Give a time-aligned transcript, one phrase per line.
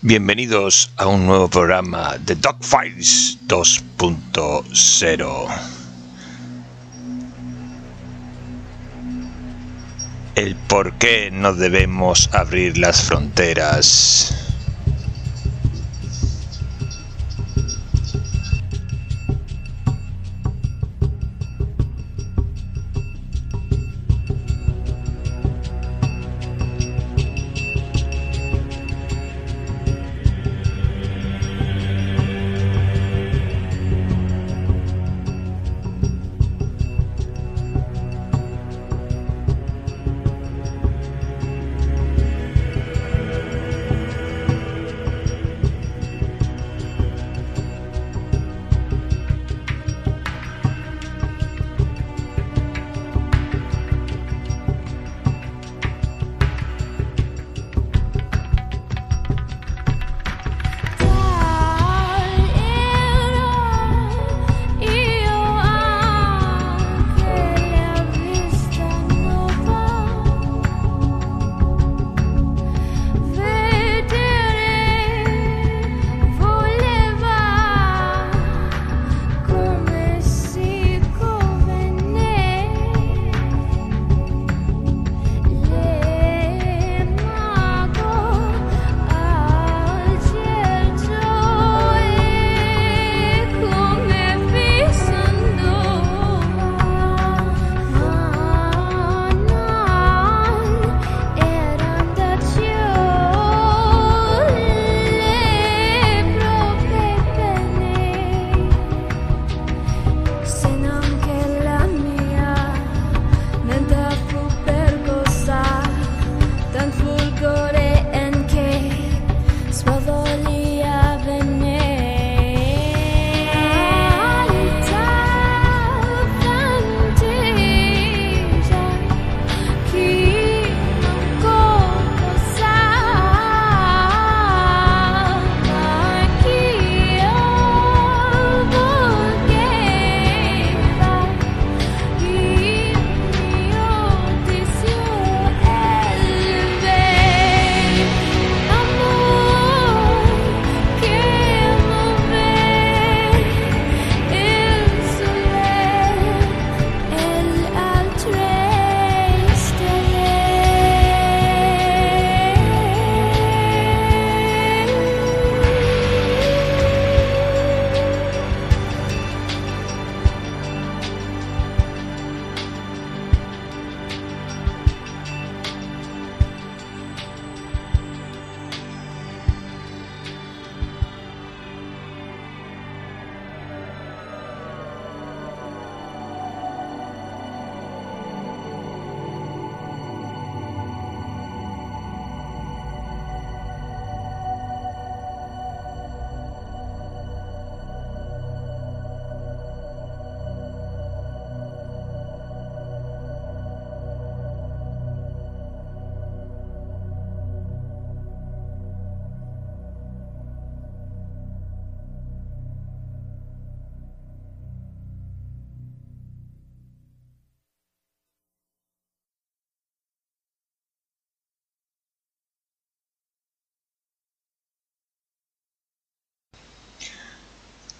[0.00, 5.48] Bienvenidos a un nuevo programa de Dogfiles 2.0.
[10.36, 14.47] El por qué no debemos abrir las fronteras.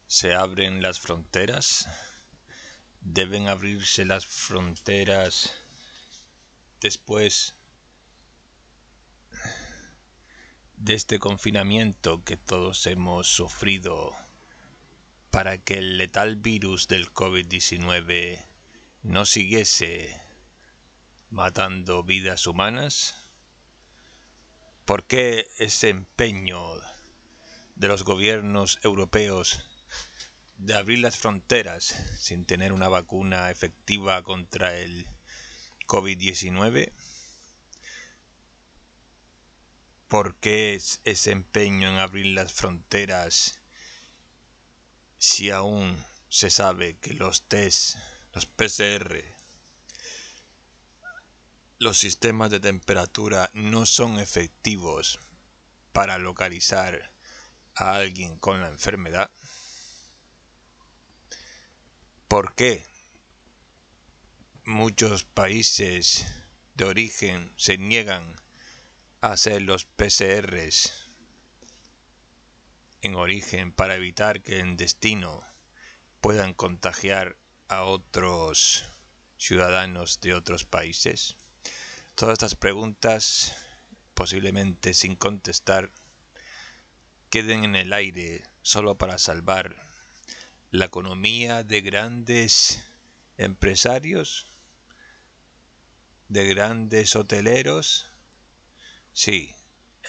[0.08, 1.86] Se abren las fronteras.
[3.00, 5.54] Deben abrirse las fronteras
[6.80, 7.54] después
[10.76, 14.16] de este confinamiento que todos hemos sufrido
[15.30, 18.42] para que el letal virus del COVID-19
[19.02, 20.20] no siguiese
[21.30, 23.14] matando vidas humanas?
[24.84, 26.80] ¿Por qué ese empeño
[27.76, 29.66] de los gobiernos europeos
[30.58, 31.84] de abrir las fronteras
[32.18, 35.06] sin tener una vacuna efectiva contra el
[35.86, 36.90] COVID-19?
[40.08, 43.60] ¿Por qué ese empeño en abrir las fronteras
[45.18, 47.96] si aún se sabe que los test,
[48.34, 49.22] los PCR,
[51.78, 55.20] los sistemas de temperatura no son efectivos
[55.92, 57.10] para localizar
[57.76, 59.30] a alguien con la enfermedad?
[62.28, 62.84] ¿Por qué
[64.66, 66.26] muchos países
[66.74, 68.36] de origen se niegan
[69.22, 71.06] a hacer los PCRs
[73.00, 75.42] en origen para evitar que en destino
[76.20, 78.84] puedan contagiar a otros
[79.38, 81.34] ciudadanos de otros países?
[82.14, 83.56] Todas estas preguntas,
[84.12, 85.88] posiblemente sin contestar,
[87.30, 89.97] queden en el aire solo para salvar
[90.70, 92.84] la economía de grandes
[93.38, 94.46] empresarios,
[96.28, 98.06] de grandes hoteleros.
[99.12, 99.54] Sí,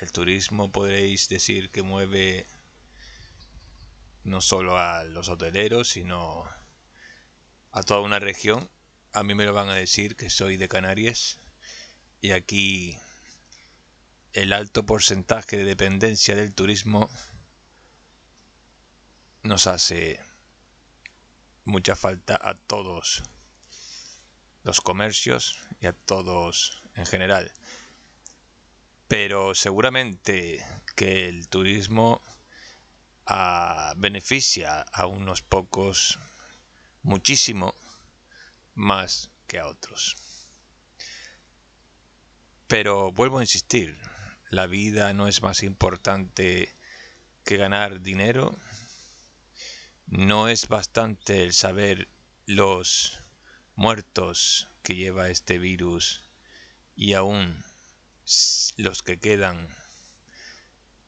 [0.02, 2.46] el turismo podréis decir que mueve
[4.24, 6.50] no solo a los hoteleros, sino
[7.72, 8.70] a toda una región.
[9.14, 11.40] A mí me lo van a decir que soy de Canarias
[12.22, 13.00] y aquí
[14.34, 17.10] el alto porcentaje de dependencia del turismo
[19.42, 20.20] nos hace
[21.70, 23.24] mucha falta a todos
[24.64, 27.52] los comercios y a todos en general.
[29.08, 32.22] Pero seguramente que el turismo
[33.26, 36.20] ah, beneficia a unos pocos
[37.04, 37.74] muchísimo
[38.76, 40.18] más que a otros.
[42.68, 44.00] Pero vuelvo a insistir,
[44.50, 46.72] la vida no es más importante
[47.46, 48.56] que ganar dinero
[50.10, 52.08] no es bastante el saber
[52.48, 53.20] los
[53.76, 56.24] muertos que lleva este virus
[56.98, 57.64] y aún
[58.78, 59.76] los que quedan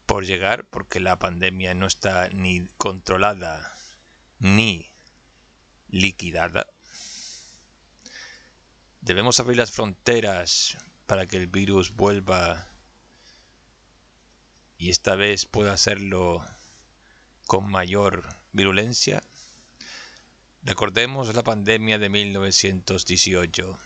[0.06, 3.74] por llegar porque la pandemia no está ni controlada
[4.40, 4.88] ni
[5.90, 6.68] liquidada.
[9.02, 10.78] Debemos abrir las fronteras
[11.08, 12.68] para que el virus vuelva
[14.78, 16.46] y esta vez pueda hacerlo
[17.46, 19.24] con mayor virulencia?
[20.64, 23.80] Recordemos la pandemia de 1918.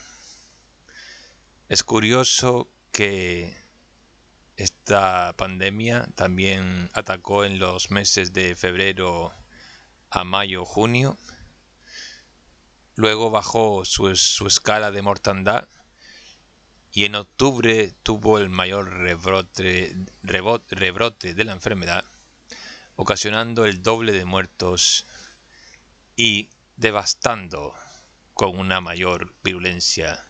[1.69, 3.57] Es curioso que
[4.57, 9.31] esta pandemia también atacó en los meses de febrero
[10.09, 11.17] a mayo, junio.
[12.95, 15.67] Luego bajó su, escala de mortandad
[16.93, 22.05] y en octubre tuvo el mayor rebrote, rebrote de la enfermedad
[22.95, 25.05] ocasionando el doble de muertos
[26.15, 27.75] y devastando
[28.33, 30.23] con una mayor virulencia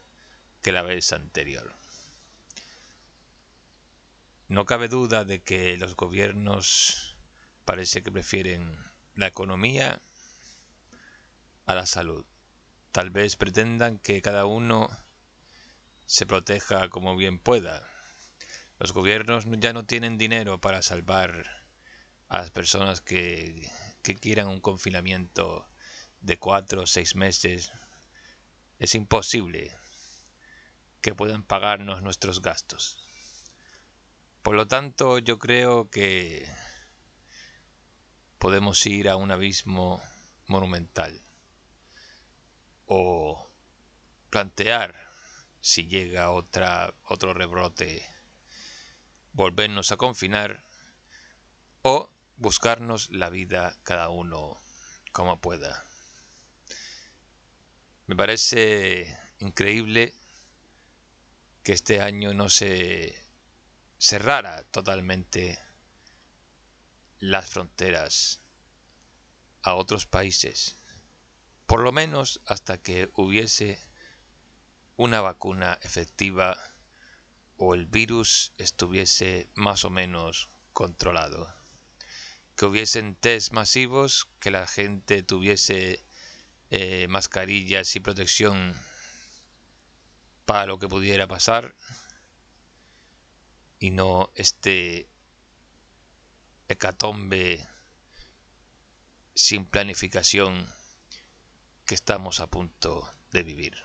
[0.61, 1.73] que la vez anterior.
[4.47, 7.15] No cabe duda de que los gobiernos
[7.65, 8.77] parece que prefieren
[9.15, 10.01] la economía
[11.65, 12.25] a la salud.
[12.91, 14.89] Tal vez pretendan que cada uno
[16.05, 17.91] se proteja como bien pueda.
[18.77, 21.64] Los gobiernos ya no tienen dinero para salvar
[22.27, 23.69] a las personas que,
[24.19, 25.67] quieran un confinamiento
[26.21, 27.71] de cuatro o seis meses,
[28.79, 29.73] es imposible
[31.01, 32.99] que puedan pagarnos nuestros gastos.
[34.41, 36.47] Por lo tanto, yo creo que
[38.37, 40.01] podemos ir a un abismo
[40.47, 41.21] monumental
[42.87, 43.49] o
[44.29, 44.93] plantear
[45.61, 48.07] si llega otra otro rebrote
[49.33, 50.63] volvernos a confinar
[51.81, 54.57] o buscarnos la vida cada uno
[55.11, 55.83] como pueda.
[58.07, 60.13] Me parece increíble
[61.63, 63.21] que este año no se
[63.97, 65.57] cerrara totalmente
[67.19, 68.41] las fronteras
[69.63, 70.75] a otros países,
[71.65, 73.79] por lo menos hasta que hubiese
[74.97, 76.59] una vacuna efectiva
[77.57, 81.64] o el virus estuviese más o menos controlado
[82.55, 85.99] que hubiesen test masivos, que la gente tuviese
[86.69, 88.75] eh, mascarillas y protección
[90.45, 91.73] para lo que pudiera pasar
[93.79, 95.07] y no este
[96.67, 97.65] hecatombe
[99.33, 100.71] sin planificación
[101.85, 103.75] que estamos a punto de vivir.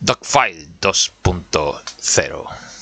[0.00, 2.73] Dogfile 2.0